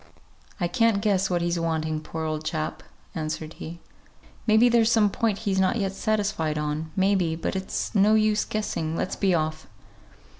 [0.59, 2.81] "I can't guess what he's wanting, poor old chap,"
[3.13, 3.81] answered he.
[4.47, 8.15] "May be there's some point he's not yet satisfied on; may be but it's no
[8.15, 9.67] use guessing; let's be off."